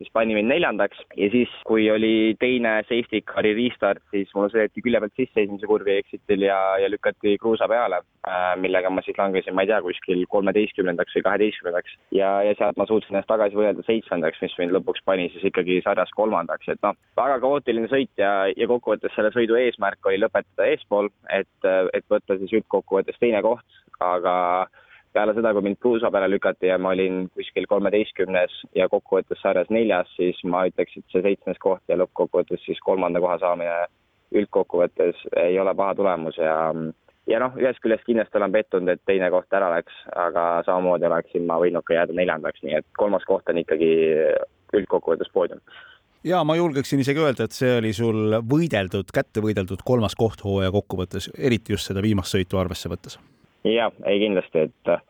mis 0.00 0.10
pani 0.12 0.34
mind 0.36 0.48
neljandaks. 0.50 1.02
Ja 1.18 1.28
siis, 1.32 1.50
kui 1.68 1.86
oli 1.92 2.34
teine 2.40 2.78
safety 2.88 3.20
car'i 3.28 3.52
restart, 3.56 4.02
siis 4.14 4.30
mul 4.36 4.48
sõideti 4.52 4.82
külje 4.84 5.02
pealt 5.02 5.20
sisse 5.20 5.44
esimese 5.44 5.68
kurvi 5.68 5.98
exitil 6.00 6.46
ja, 6.46 6.58
ja 6.80 6.88
lükati 6.90 7.36
kruusa 7.42 7.68
peale, 7.70 8.00
äh, 8.28 8.48
millega 8.60 8.90
ma 8.92 9.04
siis 9.04 9.18
langesin, 9.20 9.54
ma 9.56 9.66
ei 9.66 9.70
tea, 9.70 9.82
kuskil 9.84 10.24
kolmeteistkümnendaks 10.32 11.18
või 11.18 11.26
kaheteistkümnendaks. 11.28 11.96
ja, 12.16 12.32
ja 12.48 12.56
sealt 12.58 12.80
ma 12.80 12.88
suutsin 12.88 13.14
ennast 13.14 13.30
tagasi 13.30 13.58
võidelda 13.60 13.84
seitsmendaks, 13.86 14.40
mis 14.44 14.58
mind 14.62 14.76
lõpuks 14.78 15.04
pani 15.04 15.28
siis 15.34 15.46
ikkagi 15.52 15.80
sarjas 15.84 16.12
kolmandaks, 16.16 16.72
et 16.72 16.80
noh, 16.86 16.96
väga 17.20 17.40
kaootiline 17.44 17.92
sõit 17.92 18.12
ja, 18.20 18.34
ja 18.56 18.70
kokkuvõttes 18.70 19.12
selle 19.16 19.32
sõidu 19.36 19.58
eesmärk 19.60 20.08
oli 20.08 20.22
lõpetada 20.22 20.70
eespool, 20.72 21.12
et, 21.28 21.70
et 21.92 22.06
võtta 22.08 22.40
siis 22.40 22.60
üldkokkuvõttes 22.60 23.20
teine 23.20 23.44
koht, 23.44 23.82
aga 24.00 24.34
peale 25.12 25.34
seda, 25.34 25.52
kui 25.54 25.64
mind 25.66 25.78
kruusa 25.82 26.10
peale 26.10 26.30
lükati 26.30 26.70
ja 26.70 26.78
ma 26.78 26.92
olin 26.94 27.24
kuskil 27.34 27.66
kolmeteistkümnes 27.70 28.54
ja 28.78 28.88
kokkuvõttes 28.88 29.42
sarjas 29.42 29.70
neljas, 29.74 30.10
siis 30.16 30.38
ma 30.44 30.64
ütleks, 30.70 30.96
et 30.96 31.12
see 31.12 31.24
seitsmes 31.26 31.58
koht 31.62 31.82
ja 31.90 31.98
lõppkokkuvõttes 31.98 32.62
siis 32.66 32.80
kolmanda 32.84 33.22
koha 33.22 33.38
saamine 33.42 33.76
üldkokkuvõttes 34.30 35.24
ei 35.42 35.58
ole 35.58 35.74
paha 35.74 35.96
tulemus 35.98 36.38
ja 36.38 36.54
ja 37.30 37.38
noh, 37.42 37.54
ühest 37.58 37.82
küljest 37.82 38.06
kindlasti 38.06 38.38
olen 38.38 38.54
pettunud, 38.54 38.90
et 38.90 39.02
teine 39.06 39.30
koht 39.30 39.54
ära 39.54 39.68
läks, 39.74 39.94
aga 40.18 40.46
samamoodi 40.66 41.06
oleksin 41.06 41.46
ma 41.46 41.60
võinud 41.62 41.86
ka 41.86 41.94
jääda 41.94 42.16
neljandaks, 42.16 42.62
nii 42.66 42.78
et 42.80 42.86
kolmas 42.98 43.26
koht 43.28 43.50
on 43.50 43.60
ikkagi 43.62 43.90
üldkokkuvõttes 44.78 45.30
poodium. 45.34 45.62
Ja 46.26 46.42
ma 46.44 46.56
julgeksin 46.58 47.00
isegi 47.00 47.22
öelda, 47.22 47.46
et 47.46 47.56
see 47.56 47.78
oli 47.78 47.92
sul 47.96 48.40
võideldud, 48.44 49.08
kätte 49.14 49.42
võideldud 49.44 49.84
kolmas 49.86 50.18
koht 50.18 50.42
hooaja 50.44 50.72
kokkuvõttes, 50.74 51.30
eriti 51.38 51.72
just 51.76 51.88
seda 51.88 52.02
viimast 52.04 52.34
sõitu 52.36 52.60
arvesse 52.60 52.90
võttes 52.92 53.16
jah, 53.68 53.92
ei 54.08 54.20
kindlasti, 54.22 54.66
et 54.68 54.90
äh, 54.92 55.00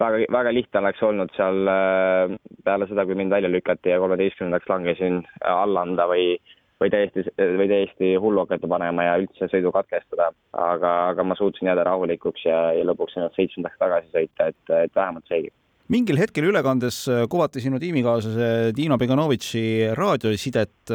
väga, 0.00 0.24
väga 0.32 0.54
lihtne 0.54 0.82
oleks 0.82 1.02
olnud 1.06 1.32
seal 1.36 1.70
äh, 1.70 2.36
peale 2.64 2.88
seda, 2.90 3.06
kui 3.08 3.18
mind 3.18 3.32
välja 3.32 3.50
lükati 3.52 3.92
ja 3.92 4.00
kolmeteistkümnendaks 4.02 4.68
langesin, 4.70 5.22
äh, 5.40 5.52
alla 5.52 5.84
anda 5.86 6.06
või, 6.10 6.34
või 6.82 6.92
täiesti, 6.92 7.24
või 7.38 7.68
täiesti 7.70 8.12
hullu 8.20 8.44
hakata 8.44 8.68
panema 8.70 9.06
ja 9.08 9.16
üldse 9.22 9.48
sõidu 9.52 9.72
katkestada. 9.74 10.30
aga, 10.52 10.92
aga 11.14 11.24
ma 11.24 11.38
suutsin 11.38 11.70
jääda 11.70 11.86
rahulikuks 11.88 12.44
ja, 12.44 12.60
ja 12.76 12.84
lõpuks 12.88 13.16
seitsmendaks 13.36 13.80
tagasi 13.80 14.12
sõita, 14.14 14.52
et, 14.52 14.76
et 14.84 14.94
vähemalt 14.94 15.26
seegi 15.28 15.52
mingil 15.90 16.20
hetkel 16.20 16.44
ülekandes 16.46 17.02
kuvati 17.26 17.58
sinu 17.58 17.80
tiimikaaslase 17.82 18.70
Dino 18.76 18.94
Beganovitši 18.94 19.90
raadiosidet, 19.98 20.92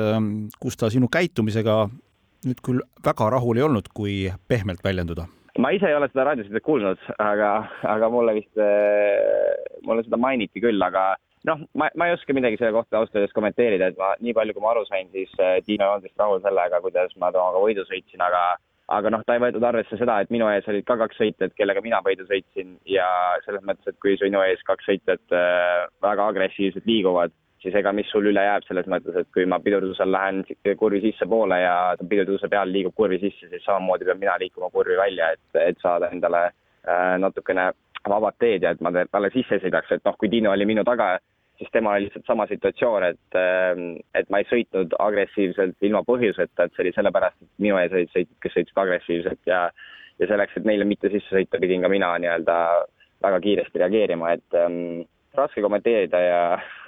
kus 0.56 0.80
ta 0.80 0.88
sinu 0.88 1.10
käitumisega 1.12 1.82
nüüd 2.48 2.62
küll 2.63 2.80
väga 3.04 3.27
rahul 3.34 3.60
ei 3.60 3.65
olnud, 3.65 3.89
kui 3.92 4.22
pehmelt 4.48 4.80
väljenduda 4.86 5.25
ma 5.60 5.72
ise 5.72 5.88
ei 5.90 5.96
ole 5.96 6.10
seda 6.12 6.26
raadiosidet 6.30 6.64
kuulnud, 6.66 7.02
aga, 7.22 7.52
aga 7.96 8.10
mulle 8.12 8.36
vist, 8.40 8.52
äh, 8.60 9.80
mulle 9.88 10.04
seda 10.04 10.20
mainiti 10.20 10.64
küll, 10.64 10.82
aga 10.84 11.14
noh, 11.48 11.66
ma, 11.80 11.90
ma 11.96 12.10
ei 12.10 12.16
oska 12.16 12.36
midagi 12.36 12.60
selle 12.60 12.76
kohta 12.76 13.00
ausalt 13.00 13.20
öeldes 13.20 13.36
kommenteerida, 13.36 13.92
et 13.92 14.00
ma 14.00 14.14
nii 14.20 14.36
palju, 14.36 14.56
kui 14.56 14.66
ma 14.66 14.74
aru 14.74 14.86
sain, 14.90 15.10
siis 15.14 15.32
äh, 15.40 15.60
Tiina 15.68 15.94
on 15.94 16.04
vist 16.04 16.20
rahul 16.20 16.42
sellega, 16.44 16.82
kuidas 16.84 17.14
ma 17.22 17.32
temaga 17.36 17.62
võidu 17.64 17.86
sõitsin, 17.88 18.24
aga 18.26 18.46
aga 18.96 19.10
noh, 19.10 19.24
ta 19.26 19.34
ei 19.34 19.42
võetud 19.42 19.64
arvesse 19.66 19.98
seda, 19.98 20.20
et 20.22 20.34
minu 20.34 20.46
ees 20.52 20.68
olid 20.70 20.86
ka 20.86 20.98
kaks 21.00 21.18
sõitjat, 21.18 21.56
kellega 21.58 21.82
mina 21.82 22.04
võidu 22.06 22.28
sõitsin 22.30 22.76
ja 22.90 23.08
selles 23.46 23.64
mõttes, 23.66 23.88
et 23.90 23.98
kui 24.04 24.14
sinu 24.22 24.44
ees 24.46 24.62
kaks 24.68 24.92
sõitjat 24.92 25.34
äh, 25.34 25.88
väga 26.06 26.28
agressiivselt 26.34 26.86
liiguvad, 26.90 27.34
siis 27.65 27.75
ega 27.79 27.91
mis 27.95 28.10
sul 28.13 28.29
üle 28.29 28.43
jääb 28.45 28.65
selles 28.67 28.88
mõttes, 28.91 29.17
et 29.19 29.29
kui 29.34 29.45
ma 29.50 29.60
pidurdusel 29.63 30.12
lähen 30.13 30.43
kurvi 30.79 31.01
sissepoole 31.03 31.57
ja 31.62 31.75
pidurduse 32.01 32.50
peal 32.51 32.72
liigub 32.72 32.95
kurvi 32.95 33.19
sisse, 33.24 33.50
siis 33.50 33.65
samamoodi 33.65 34.07
pean 34.07 34.22
mina 34.22 34.38
liikuma 34.41 34.69
kurvi 34.74 34.98
välja, 35.00 35.31
et, 35.34 35.62
et 35.62 35.81
saada 35.84 36.12
endale 36.13 36.48
äh, 36.48 37.15
natukene 37.22 37.72
vabad 38.10 38.38
teed 38.39 38.63
ja 38.63 38.75
et 38.75 38.84
ma 38.86 38.93
talle 38.93 39.31
sisse 39.34 39.60
sõidaks, 39.63 39.95
et 39.95 40.05
noh, 40.05 40.17
kui 40.19 40.29
Dino 40.31 40.51
oli 40.53 40.67
minu 40.69 40.84
taga, 40.86 41.15
siis 41.57 41.72
temal 41.74 41.98
oli 41.98 42.07
lihtsalt 42.07 42.27
sama 42.27 42.45
situatsioon, 42.51 43.07
et, 43.07 43.39
et 44.19 44.29
ma 44.29 44.41
ei 44.41 44.48
sõitnud 44.50 44.93
agressiivselt 45.01 45.88
ilma 45.88 46.03
põhjuseta, 46.05 46.67
et 46.67 46.75
see 46.75 46.86
oli 46.86 46.93
sellepärast, 46.95 47.39
et 47.41 47.65
minu 47.65 47.79
ees 47.79 47.95
olid 47.95 48.12
sõitjad, 48.13 48.38
kes 48.43 48.57
sõitsid 48.60 48.81
agressiivselt 48.86 49.51
ja 49.51 49.67
ja 50.19 50.29
selleks, 50.29 50.53
et 50.55 50.63
neile 50.67 50.86
mitte 50.88 51.10
sisse 51.12 51.27
sõita, 51.27 51.60
pidin 51.60 51.81
ka 51.84 51.89
mina 51.91 52.13
nii-öelda 52.24 52.55
väga 53.25 53.39
kiiresti 53.43 53.81
reageerima, 53.81 54.31
et 54.38 54.55
ähm, 54.55 55.01
raske 55.36 55.63
kommenteerida 55.63 56.22
ja 56.24 56.41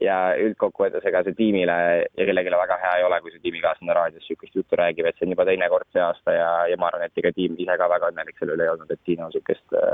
ja 0.00 0.16
üldkokkuvõttes 0.40 1.04
ega 1.08 1.22
see 1.26 1.36
tiimile 1.38 1.76
ja 2.04 2.26
kellelegi 2.26 2.54
väga 2.54 2.78
hea 2.84 2.94
ei 2.98 3.04
ole, 3.08 3.20
kui 3.20 3.34
see 3.34 3.42
tiimikaaslane 3.44 3.96
raadios 3.98 4.24
niisugust 4.24 4.56
juttu 4.56 4.78
räägib, 4.80 5.06
et 5.06 5.18
see 5.18 5.26
on 5.26 5.34
juba 5.34 5.46
teine 5.48 5.68
kord 5.72 5.88
see 5.92 6.02
aasta 6.04 6.36
ja, 6.36 6.48
ja 6.70 6.78
ma 6.80 6.88
arvan, 6.88 7.06
et 7.06 7.22
ega 7.22 7.34
tiim 7.36 7.58
ise 7.58 7.76
ka 7.78 7.90
väga 7.92 8.12
õnnelik 8.12 8.38
selle 8.38 8.56
üle 8.56 8.66
ei 8.68 8.72
olnud, 8.72 8.90
et 8.90 9.04
Tiino 9.04 9.28
niisugust 9.28 9.76
äh, 9.76 9.86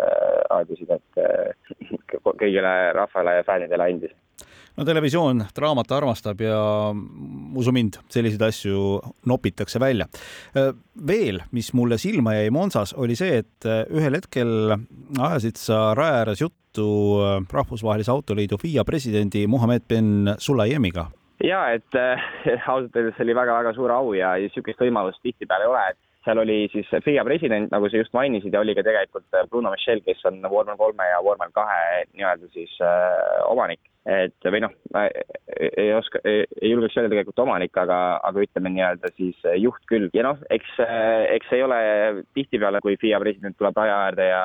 raadiosidet 0.52 1.22
äh, 1.24 2.22
kõigile 2.28 2.74
rahvale 2.96 3.38
ja 3.40 3.46
fännidele 3.48 3.90
andis 3.92 4.16
no 4.78 4.86
televisioon 4.86 5.42
draamat 5.56 5.92
armastab 5.98 6.40
ja 6.42 6.58
usu 7.58 7.74
mind, 7.74 7.98
selliseid 8.12 8.42
asju 8.48 9.00
nopitakse 9.26 9.80
välja. 9.82 10.06
veel, 11.06 11.42
mis 11.52 11.72
mulle 11.74 11.98
silma 11.98 12.34
jäi 12.38 12.50
Monsas, 12.54 12.94
oli 12.94 13.16
see, 13.18 13.42
et 13.42 13.68
ühel 13.90 14.18
hetkel 14.18 14.74
ajasid 15.18 15.58
sa 15.60 15.92
raja 15.98 16.22
ääres 16.22 16.42
juttu 16.42 16.88
Rahvusvahelise 17.50 18.12
Autoliidu 18.12 18.58
FIA 18.60 18.84
presidendi 18.84 19.46
Muhamed 19.46 19.88
bin 19.88 20.34
Sulayemiga 20.38 21.08
ja 21.44 21.62
et 21.74 21.94
äh, 21.94 22.22
ausalt 22.66 22.96
öeldes 22.96 23.20
oli 23.22 23.34
väga-väga 23.34 23.72
suur 23.76 23.92
au 23.94 24.12
ja 24.16 24.34
niisugust 24.40 24.80
võimalust 24.82 25.22
tihtipeale 25.22 25.66
ei 25.66 25.72
ole, 25.72 25.84
et 25.92 26.07
seal 26.28 26.42
oli 26.44 26.58
siis 26.72 26.88
FIA 27.04 27.24
president, 27.24 27.70
nagu 27.72 27.88
sa 27.88 28.02
just 28.02 28.12
mainisid, 28.16 28.52
ja 28.52 28.60
oli 28.60 28.76
ka 28.76 28.84
tegelikult 28.84 29.26
Bruno 29.50 29.72
Michel, 29.72 30.02
kes 30.04 30.24
on 30.28 30.42
Vormel 30.50 30.76
kolme 30.80 31.08
ja 31.08 31.22
Vormel 31.24 31.54
kahe 31.56 32.04
nii-öelda 32.12 32.50
siis 32.52 32.74
äh, 32.84 33.40
omanik 33.48 33.80
et 34.08 34.46
või 34.48 34.62
noh, 34.64 34.72
ei 35.58 35.90
oska, 35.92 36.20
ei 36.24 36.70
julgeks 36.70 36.96
öelda 36.96 37.10
tegelikult 37.12 37.42
omanik, 37.44 37.74
aga, 37.76 37.98
aga 38.24 38.44
ütleme 38.46 38.72
nii-öelda 38.72 39.10
siis 39.18 39.42
juht 39.60 39.84
küll. 39.90 40.08
ja 40.16 40.24
noh, 40.24 40.40
eks, 40.54 40.70
eks 41.34 41.52
ei 41.52 41.64
ole 41.66 41.80
tihtipeale, 42.36 42.80
kui 42.84 42.96
FIA 43.00 43.20
president 43.20 43.58
tuleb 43.58 43.76
raja 43.76 43.98
äärde 44.06 44.30
ja 44.30 44.42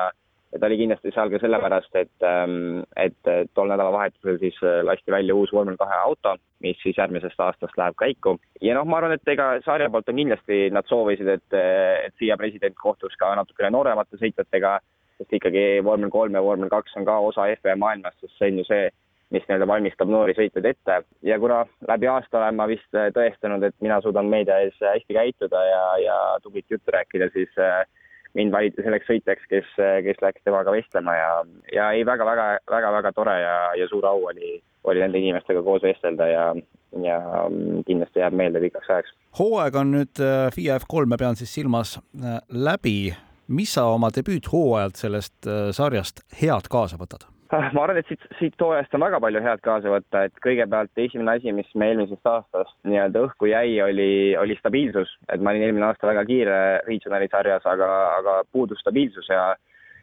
ja 0.54 0.60
ta 0.60 0.68
oli 0.70 0.78
kindlasti 0.78 1.10
seal 1.10 1.30
ka 1.32 1.40
sellepärast, 1.42 1.96
et, 1.98 2.14
ähm, 2.22 2.84
et 2.96 3.30
tol 3.54 3.70
nädalavahetusel 3.70 4.38
siis 4.38 4.58
lasti 4.86 5.12
välja 5.12 5.34
uus 5.34 5.52
vormel 5.52 5.76
kahe 5.80 5.96
auto, 6.06 6.36
mis 6.62 6.78
siis 6.82 6.98
järgmisest 6.98 7.40
aastast 7.40 7.78
läheb 7.80 7.96
käiku. 7.98 8.36
ja 8.62 8.76
noh, 8.78 8.86
ma 8.86 9.00
arvan, 9.00 9.16
et 9.18 9.34
ega 9.34 9.48
sarja 9.66 9.90
poolt 9.90 10.08
on 10.08 10.20
kindlasti, 10.22 10.68
nad 10.70 10.86
soovisid, 10.88 11.28
et, 11.28 11.58
et 12.06 12.14
FIA 12.20 12.36
president 12.38 12.76
kohtuks 12.78 13.18
ka 13.20 13.34
natukene 13.34 13.72
nooremate 13.74 14.20
sõitjatega, 14.20 14.78
sest 15.18 15.34
ikkagi 15.40 15.64
vormel 15.84 16.12
kolm 16.14 16.38
ja 16.38 16.42
vormel 16.42 16.70
kaks 16.70 16.94
on 17.00 17.08
ka 17.08 17.18
osa 17.30 17.48
FIA 17.62 17.74
maailmast, 17.80 18.20
sest 18.20 18.38
see 18.38 18.52
on 18.52 18.62
ju 18.62 18.68
see, 18.70 18.86
mis 19.34 19.42
nii-öelda 19.48 19.66
valmistab 19.66 20.10
noori 20.12 20.34
sõitjaid 20.36 20.66
ette 20.68 21.00
ja 21.26 21.38
kuna 21.42 21.64
läbi 21.88 22.06
aasta 22.06 22.38
olen 22.38 22.58
ma 22.60 22.68
vist 22.70 22.94
äh, 22.94 23.10
tõestanud, 23.16 23.64
et 23.66 23.74
mina 23.82 23.98
suudan 24.04 24.28
meedia 24.30 24.60
ees 24.62 24.76
hästi 24.78 25.16
käituda 25.16 25.62
ja, 25.66 25.84
ja 26.04 26.18
tublit 26.44 26.70
juttu 26.70 26.94
rääkida, 26.94 27.30
siis 27.34 27.50
äh, 27.58 27.82
mind 28.38 28.54
valiti 28.54 28.82
selleks 28.84 29.08
sõitjaks, 29.10 29.48
kes, 29.50 29.72
äh, 29.80 29.98
kes 30.06 30.20
läks 30.22 30.44
temaga 30.46 30.72
vestlema 30.74 31.16
ja, 31.16 31.32
ja 31.74 31.90
ei 31.96 32.06
väga, 32.06 32.26
väga, 32.28 32.46
väga, 32.70 32.94
väga 32.98 33.12
tore 33.16 33.34
ja, 33.40 33.58
ja 33.78 33.88
suur 33.90 34.06
au 34.10 34.26
oli, 34.30 34.56
oli 34.84 35.04
nende 35.04 35.20
inimestega 35.20 35.62
koos 35.66 35.84
vestelda 35.86 36.28
ja, 36.30 36.46
ja 37.02 37.18
mm, 37.48 37.84
kindlasti 37.88 38.24
jääb 38.24 38.38
meelde 38.38 38.62
pikaks 38.64 38.90
ajaks. 38.90 39.14
hooaeg 39.38 39.78
on 39.80 39.94
nüüd 39.98 40.24
FIA 40.56 40.80
F3, 40.82 41.06
ma 41.10 41.20
pean 41.20 41.38
siis 41.38 41.54
silmas 41.54 41.98
läbi. 42.48 43.14
mis 43.48 43.74
sa 43.76 43.84
oma 43.92 44.08
debüüthooajalt 44.14 44.96
sellest 44.96 45.48
sarjast 45.76 46.24
head 46.40 46.70
kaasa 46.72 46.96
võtad? 47.00 47.28
Ma 47.52 47.82
arvan, 47.84 47.98
et 48.00 48.08
siit, 48.08 48.24
siit 48.38 48.60
hooajast 48.60 48.94
on 48.96 49.04
väga 49.04 49.20
palju 49.22 49.42
head 49.44 49.60
kaasa 49.64 49.92
võtta, 49.92 50.24
et 50.26 50.40
kõigepealt 50.44 51.02
esimene 51.04 51.36
asi, 51.36 51.52
mis 51.52 51.68
me 51.78 51.90
eelmisest 51.92 52.30
aastast 52.30 52.74
nii-öelda 52.88 53.26
õhku 53.28 53.50
jäi, 53.50 53.76
oli, 53.84 54.08
oli 54.40 54.56
stabiilsus, 54.58 55.12
et 55.28 55.44
ma 55.44 55.52
olin 55.52 55.68
eelmine 55.68 55.88
aasta 55.90 56.08
väga 56.08 56.24
kiire 56.28 56.58
regionali 56.88 57.28
sarjas, 57.32 57.66
aga, 57.68 57.90
aga 58.18 58.40
puudus 58.52 58.80
stabiilsus 58.84 59.28
ja 59.32 59.52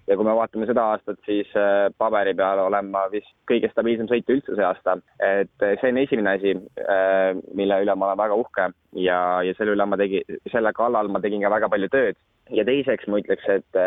ja 0.10 0.18
kui 0.18 0.26
me 0.26 0.34
vaatame 0.36 0.66
seda 0.68 0.84
aastat, 0.94 1.20
siis 1.28 1.50
äh, 1.58 1.88
paberi 2.02 2.34
peal 2.38 2.60
olen 2.64 2.90
ma 2.94 3.04
vist 3.12 3.30
kõige 3.50 3.70
stabiilsem 3.72 4.10
sõitja 4.10 4.36
üldse 4.36 4.56
see 4.58 4.66
aasta. 4.66 4.98
et 5.24 5.66
äh, 5.66 5.76
see 5.82 5.92
on 5.94 6.00
esimene 6.02 6.36
asi, 6.38 6.56
äh, 6.82 7.38
mille 7.58 7.82
üle 7.86 7.96
ma 7.96 8.10
olen 8.10 8.22
väga 8.24 8.40
uhke 8.42 8.70
ja, 8.98 9.20
ja 9.46 9.54
selle 9.58 9.76
üle 9.78 9.86
ma 9.88 10.00
tegin, 10.02 10.40
selle 10.52 10.74
kallal 10.78 11.12
ma 11.14 11.22
tegin 11.24 11.46
ka 11.46 11.54
väga 11.54 11.70
palju 11.72 11.92
tööd. 11.94 12.20
ja 12.50 12.66
teiseks 12.68 13.08
ma 13.08 13.22
ütleks, 13.22 13.46
et 13.48 13.82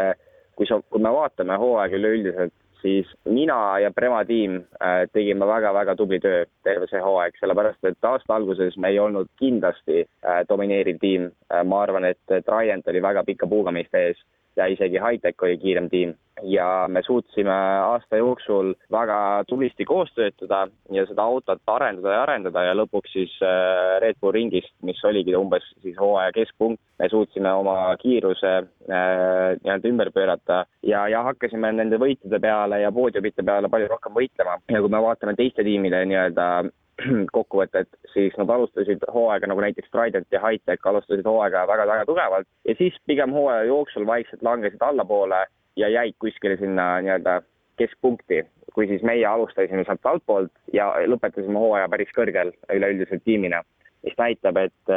kui 0.56 0.68
sa, 0.70 0.78
kui 0.88 1.02
me 1.02 1.10
vaatame 1.12 1.58
hooaega 1.60 1.98
üleüldiselt, 1.98 2.54
siis 2.84 3.08
mina 3.24 3.78
ja 3.80 3.90
Prema 3.96 4.20
tiim 4.28 4.58
äh, 4.60 5.06
tegime 5.12 5.46
väga-väga 5.48 5.96
tubli 5.96 6.20
töö 6.20 6.44
terve 6.66 6.88
see 6.90 7.00
hooaeg, 7.00 7.36
sellepärast 7.40 7.88
et 7.88 8.08
aasta 8.10 8.36
alguses 8.36 8.76
me 8.76 8.92
ei 8.92 9.00
olnud 9.00 9.30
kindlasti 9.40 10.04
äh, 10.04 10.42
domineeriv 10.48 11.00
tiim. 11.00 11.30
Äh, 11.52 11.64
ma 11.64 11.82
arvan, 11.86 12.04
et 12.12 12.36
Triant 12.46 12.92
oli 12.92 13.02
väga 13.02 13.24
pika 13.24 13.48
puuga 13.48 13.72
meist 13.72 13.94
ees 13.98 14.20
ja 14.56 14.66
isegi 14.70 15.00
Hightech 15.00 15.42
oli 15.42 15.58
kiirem 15.58 15.88
tiim. 15.90 16.14
Ja 16.42 16.86
me 16.90 17.00
suutsime 17.06 17.54
aasta 17.54 18.18
jooksul 18.18 18.72
väga 18.92 19.44
tublisti 19.48 19.84
koos 19.86 20.10
töötada 20.16 20.64
ja 20.92 21.04
seda 21.06 21.22
autot 21.22 21.62
arendada 21.70 22.16
ja 22.16 22.22
arendada 22.24 22.64
ja 22.66 22.74
lõpuks 22.74 23.14
siis 23.14 23.36
äh, 23.42 24.00
Red 24.02 24.18
Bull 24.20 24.34
ringist, 24.34 24.74
mis 24.82 24.98
oligi 25.06 25.36
umbes 25.38 25.66
siis 25.82 25.94
hooaja 26.00 26.34
keskpunkt, 26.34 26.82
me 26.98 27.08
suutsime 27.08 27.52
oma 27.54 27.94
kiiruse 28.02 28.52
äh, 28.58 29.54
nii-öelda 29.62 29.92
ümber 29.92 30.10
pöörata 30.10 30.64
ja, 30.82 31.06
ja 31.08 31.22
hakkasime 31.30 31.70
nende 31.72 32.02
võitude 32.02 32.42
peale 32.42 32.82
ja 32.82 32.92
poodiumite 32.92 33.46
peale 33.46 33.70
palju 33.70 33.94
rohkem 33.94 34.18
võitlema. 34.18 34.58
Ja 34.74 34.82
kui 34.82 34.90
me 34.90 35.04
vaatame 35.06 35.38
teiste 35.38 35.62
tiimide 35.62 36.02
nii-öelda 36.10 36.48
kokkuvõtet, 37.36 37.88
siis 38.12 38.36
nad 38.38 38.50
alustasid 38.50 39.02
hooaega 39.14 39.48
nagu 39.50 39.62
näiteks 39.64 39.90
Trident 39.90 40.26
ja 40.32 40.40
Hightech 40.42 40.86
alustasid 40.86 41.26
hooaega 41.26 41.66
väga-väga 41.70 42.06
tugevalt 42.06 42.48
ja 42.68 42.74
siis 42.78 42.96
pigem 43.06 43.32
hooaja 43.34 43.64
jooksul 43.70 44.06
vaikselt 44.06 44.42
langesid 44.42 44.82
allapoole 44.82 45.46
ja 45.76 45.88
jäid 45.88 46.14
kuskile 46.18 46.56
sinna 46.56 47.00
nii-öelda 47.00 47.40
keskpunkti, 47.76 48.44
kui 48.74 48.86
siis 48.86 49.02
meie 49.02 49.26
alustasime 49.26 49.84
sealt 49.84 50.06
altpoolt 50.06 50.52
ja 50.72 50.92
lõpetasime 51.10 51.58
hooaja 51.58 51.88
päris 51.90 52.12
kõrgel 52.16 52.52
üleüldiselt 52.70 53.24
tiimina 53.24 53.64
mis 54.04 54.16
näitab, 54.18 54.58
et, 54.60 54.92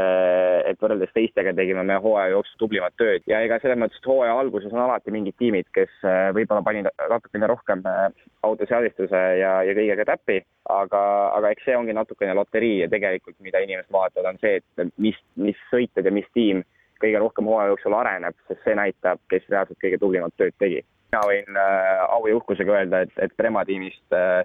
et 0.67 0.79
võrreldes 0.83 1.11
teistega 1.15 1.53
tegime 1.55 1.83
me 1.87 1.95
hooaja 2.03 2.33
jooksul 2.33 2.59
tublimat 2.63 2.95
tööd 2.99 3.23
ja 3.29 3.39
ega 3.45 3.59
selles 3.61 3.79
mõttes, 3.79 3.99
et 4.01 4.09
hooaja 4.09 4.35
alguses 4.41 4.73
on 4.73 4.81
alati 4.83 5.13
mingid 5.15 5.37
tiimid, 5.39 5.69
kes 5.75 5.91
äh, 6.03 6.29
võib-olla 6.35 6.63
panid 6.65 6.89
natukene 6.99 7.49
rohkem 7.49 7.83
äh, 7.87 8.07
autoseadistuse 8.47 9.21
ja, 9.39 9.53
ja 9.67 9.75
kõigega 9.77 10.07
täppi, 10.11 10.41
aga, 10.73 11.03
aga 11.37 11.53
eks 11.53 11.67
see 11.67 11.77
ongi 11.77 11.95
natukene 11.95 12.35
loterii 12.37 12.81
ja 12.83 12.89
tegelikult, 12.91 13.37
mida 13.43 13.61
inimesed 13.63 13.93
vaatavad, 13.93 14.33
on 14.33 14.41
see, 14.43 14.59
et 14.59 14.91
mis, 14.97 15.19
mis 15.39 15.61
sõitjad 15.71 16.07
ja 16.07 16.13
mis 16.13 16.27
tiim 16.35 16.63
kõige 17.01 17.21
rohkem 17.21 17.47
hooaja 17.47 17.71
jooksul 17.71 17.95
areneb, 17.95 18.35
sest 18.49 18.63
see 18.65 18.75
näitab, 18.77 19.21
kes 19.31 19.45
reaalselt 19.53 19.79
kõige 19.83 20.01
tublimat 20.01 20.35
tööd 20.35 20.55
tegi. 20.59 20.83
mina 21.11 21.23
võin 21.29 21.61
äh, 21.63 22.03
au 22.11 22.27
ja 22.27 22.35
uhkusega 22.35 22.81
öelda, 22.81 23.05
et, 23.05 23.15
et 23.23 23.35
Prema 23.39 23.63
tiimist 23.65 24.17
äh, 24.17 24.43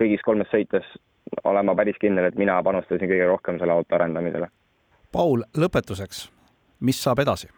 kõigis 0.00 0.24
kolmes 0.26 0.50
sõites 0.50 0.86
olen 1.44 1.66
ma 1.66 1.74
päris 1.78 1.98
kindel, 2.00 2.28
et 2.30 2.38
mina 2.38 2.58
panustasin 2.62 3.10
kõige 3.10 3.28
rohkem 3.30 3.58
selle 3.58 3.76
auto 3.76 3.96
arendamisele. 3.96 4.48
Paul, 5.12 5.44
lõpetuseks, 5.58 6.28
mis 6.86 7.02
saab 7.02 7.22
edasi 7.24 7.50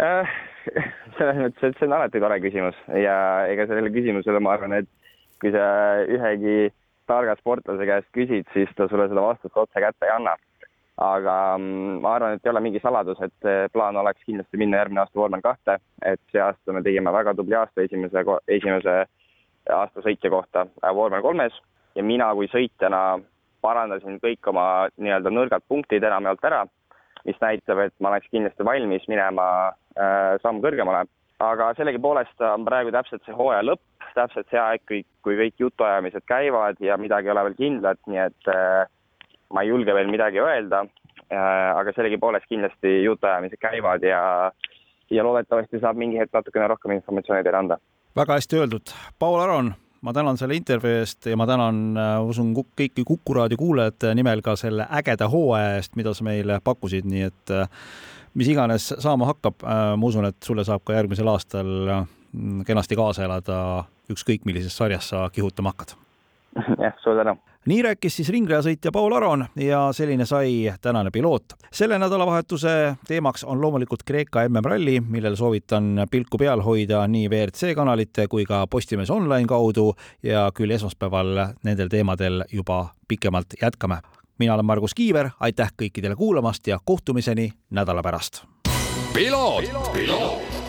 äh,? 0.00 0.36
selles 1.18 1.38
mõttes, 1.38 1.62
et 1.62 1.78
see 1.78 1.86
on 1.86 1.94
alati 1.96 2.20
tore 2.22 2.40
küsimus 2.42 2.78
ja 2.98 3.16
ega 3.50 3.68
sellele 3.68 3.92
küsimusele 3.94 4.40
ma 4.42 4.56
arvan, 4.56 4.74
et 4.80 4.88
kui 5.40 5.52
sa 5.54 5.66
ühegi 6.10 6.72
targa 7.06 7.36
sportlase 7.38 7.86
käest 7.86 8.08
küsid, 8.16 8.48
siis 8.54 8.72
ta 8.76 8.88
sulle 8.90 9.06
seda 9.10 9.22
vastust 9.22 9.56
otse 9.56 9.82
kätte 9.82 10.08
ei 10.08 10.14
anna. 10.16 10.36
aga 10.96 11.32
mm, 11.58 11.98
ma 12.00 12.14
arvan, 12.16 12.34
et 12.34 12.46
ei 12.46 12.50
ole 12.50 12.60
mingi 12.64 12.80
saladus, 12.80 13.18
et 13.20 13.48
plaan 13.72 13.98
oleks 14.00 14.24
kindlasti 14.24 14.56
minna 14.56 14.78
järgmine 14.80 15.02
aasta 15.02 15.20
vormel 15.20 15.42
kahte, 15.44 15.76
et 16.00 16.20
see 16.32 16.40
aasta 16.40 16.72
me 16.72 16.80
tegime 16.82 17.12
väga 17.12 17.34
tubli 17.36 17.54
aasta 17.54 17.84
esimese, 17.84 18.22
esimese 18.48 18.94
aasta 19.76 20.04
sõitja 20.06 20.30
kohta 20.32 20.64
vormel 20.96 21.22
kolmes 21.22 21.58
ja 21.96 22.04
mina 22.04 22.28
kui 22.36 22.48
sõitjana 22.52 23.18
parandasin 23.64 24.20
kõik 24.22 24.50
oma 24.52 24.66
nii-öelda 25.00 25.32
nõrgad 25.32 25.64
punktid 25.68 26.04
enamjaolt 26.04 26.44
ära, 26.46 26.64
mis 27.26 27.38
näitab, 27.42 27.80
et 27.86 27.94
ma 28.00 28.12
oleks 28.12 28.30
kindlasti 28.30 28.66
valmis 28.66 29.06
minema 29.10 29.46
äh, 29.68 30.36
samm 30.44 30.62
kõrgemale. 30.64 31.06
aga 31.42 31.72
sellegipoolest 31.76 32.40
on 32.48 32.64
praegu 32.64 32.92
täpselt 32.94 33.24
see 33.26 33.34
hooaja 33.36 33.64
lõpp, 33.66 33.82
täpselt 34.14 34.46
see 34.48 34.60
aeg, 34.60 34.80
kui, 34.88 35.02
kui 35.24 35.36
kõik 35.36 35.58
jutuajamised 35.60 36.24
käivad 36.24 36.78
ja 36.80 36.96
midagi 36.96 37.28
ei 37.28 37.32
ole 37.34 37.42
veel 37.48 37.58
kindlat, 37.58 38.00
nii 38.06 38.22
et 38.22 38.52
äh, 38.52 38.86
ma 39.52 39.64
ei 39.64 39.72
julge 39.72 39.94
veel 39.94 40.08
midagi 40.12 40.40
öelda 40.40 40.84
äh,, 40.86 41.72
aga 41.76 41.92
sellegipoolest 41.96 42.48
kindlasti 42.48 43.02
jutuajamised 43.04 43.60
käivad 43.60 44.06
ja 44.06 44.22
ja 45.10 45.22
loodetavasti 45.22 45.78
saab 45.78 45.98
mingi 46.00 46.18
hetk 46.18 46.32
natukene 46.34 46.66
rohkem 46.72 46.96
informatsiooni 46.96 47.44
teile 47.46 47.58
anda. 47.58 47.78
väga 48.16 48.38
hästi 48.40 48.62
öeldud. 48.62 48.94
Paul 49.18 49.40
Aron 49.40 49.74
ma 50.06 50.12
tänan 50.12 50.38
selle 50.38 50.54
intervjuu 50.54 51.00
eest 51.00 51.26
ja 51.26 51.36
ma 51.38 51.46
tänan, 51.48 51.80
äh, 51.98 52.16
usun 52.22 52.52
kõiki 52.54 53.04
Kuku 53.06 53.34
raadio 53.34 53.58
kuulajate 53.58 54.12
nimel 54.14 54.42
ka 54.44 54.54
selle 54.58 54.86
ägeda 55.00 55.26
hooaja 55.32 55.80
eest, 55.80 55.96
mida 55.98 56.12
sa 56.14 56.26
meile 56.26 56.60
pakkusid, 56.64 57.08
nii 57.10 57.24
et 57.26 57.54
äh, 57.54 57.66
mis 58.38 58.50
iganes 58.52 58.92
saama 59.02 59.26
hakkab, 59.32 59.64
äh, 59.66 59.88
ma 59.98 60.10
usun, 60.10 60.28
et 60.30 60.38
sulle 60.46 60.64
saab 60.68 60.84
ka 60.86 60.94
järgmisel 60.94 61.32
aastal 61.32 61.72
kenasti 62.68 62.98
kaasa 62.98 63.24
elada, 63.26 63.58
ükskõik 64.12 64.44
millises 64.46 64.76
sarjas 64.76 65.10
sa 65.10 65.26
kihutama 65.32 65.74
hakkad. 65.74 65.96
jah, 66.84 66.94
suur 67.02 67.18
tänu 67.18 67.34
nii 67.66 67.82
rääkis 67.82 68.16
siis 68.16 68.28
ringrajasõitja 68.28 68.92
Paul 68.92 69.12
Aron 69.12 69.46
ja 69.58 69.88
selline 69.92 70.26
sai 70.26 70.72
tänane 70.80 71.10
piloot. 71.10 71.44
selle 71.72 71.98
nädalavahetuse 71.98 72.96
teemaks 73.08 73.44
on 73.44 73.60
loomulikult 73.60 74.02
Kreeka 74.02 74.48
MM-ralli, 74.48 75.00
millel 75.00 75.36
soovitan 75.36 76.06
pilku 76.10 76.38
peal 76.38 76.62
hoida 76.62 77.06
nii 77.08 77.28
WRC 77.28 77.74
kanalite 77.74 78.28
kui 78.28 78.44
ka 78.44 78.66
Postimees 78.66 79.10
Online 79.10 79.46
kaudu 79.48 79.94
ja 80.22 80.50
küll 80.54 80.70
esmaspäeval 80.70 81.46
nendel 81.62 81.88
teemadel 81.88 82.44
juba 82.52 82.94
pikemalt 83.08 83.58
jätkame. 83.62 83.98
mina 84.38 84.54
olen 84.54 84.64
Margus 84.64 84.94
Kiiver, 84.94 85.30
aitäh 85.40 85.72
kõikidele 85.82 86.16
kuulamast 86.16 86.66
ja 86.66 86.78
kohtumiseni 86.84 87.52
nädala 87.70 88.02
pärast. 88.02 88.44
piloot, 89.12 89.92
piloot.. 89.92 90.65